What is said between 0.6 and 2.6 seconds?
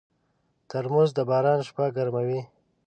ترموز د باران شپه ګرموي.